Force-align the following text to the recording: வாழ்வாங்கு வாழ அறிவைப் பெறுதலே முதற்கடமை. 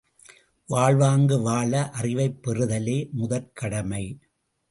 வாழ்வாங்கு 0.67 1.41
வாழ 1.41 1.89
அறிவைப் 1.89 2.39
பெறுதலே 2.43 3.09
முதற்கடமை. 3.19 4.03